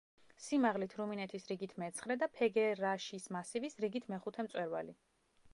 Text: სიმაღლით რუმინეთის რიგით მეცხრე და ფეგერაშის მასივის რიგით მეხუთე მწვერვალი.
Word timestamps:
სიმაღლით 0.43 0.95
რუმინეთის 1.01 1.45
რიგით 1.51 1.75
მეცხრე 1.83 2.17
და 2.23 2.29
ფეგერაშის 2.39 3.31
მასივის 3.37 3.81
რიგით 3.87 4.13
მეხუთე 4.15 4.49
მწვერვალი. 4.49 4.99